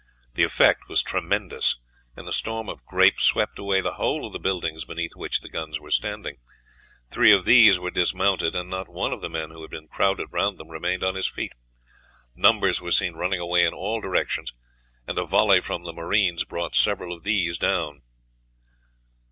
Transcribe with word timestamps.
The 0.33 0.41
effect 0.41 0.89
was 0.89 1.03
tremendous, 1.03 1.77
and 2.17 2.27
the 2.27 2.33
storm 2.33 2.69
of 2.69 2.83
grape 2.87 3.19
swept 3.19 3.59
away 3.59 3.81
the 3.81 3.93
whole 3.93 4.25
of 4.25 4.33
the 4.33 4.39
buildings 4.39 4.83
beneath 4.83 5.11
which 5.15 5.41
the 5.41 5.47
guns 5.47 5.79
were 5.79 5.91
standing. 5.91 6.37
Three 7.11 7.31
of 7.31 7.45
these 7.45 7.77
were 7.77 7.91
dismounted, 7.91 8.55
and 8.55 8.67
not 8.67 8.89
one 8.89 9.13
of 9.13 9.21
the 9.21 9.29
men 9.29 9.51
who 9.51 9.61
had 9.61 9.69
been 9.69 9.87
crowded 9.87 10.29
round 10.31 10.57
them 10.57 10.69
remained 10.69 11.03
on 11.03 11.13
his 11.13 11.27
feet. 11.27 11.53
Numbers 12.33 12.81
were 12.81 12.89
seen 12.89 13.13
running 13.13 13.39
away 13.39 13.63
in 13.63 13.75
all 13.75 14.01
directions, 14.01 14.51
and 15.05 15.19
a 15.19 15.23
volley 15.23 15.61
from 15.61 15.83
the 15.83 15.93
marines 15.93 16.45
brought 16.45 16.75
several 16.75 17.13
of 17.15 17.21
these 17.21 17.59
down. 17.59 18.01